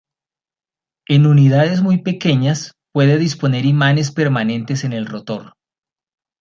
[1.07, 5.53] En unidades muy pequeñas, puede disponer imanes permanentes en el rotor.